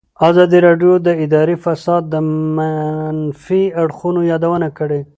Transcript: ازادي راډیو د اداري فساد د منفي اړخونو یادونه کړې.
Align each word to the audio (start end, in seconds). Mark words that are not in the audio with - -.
ازادي 0.29 0.59
راډیو 0.67 0.93
د 1.07 1.09
اداري 1.23 1.55
فساد 1.65 2.03
د 2.13 2.15
منفي 2.57 3.63
اړخونو 3.83 4.21
یادونه 4.31 4.67
کړې. 4.77 5.01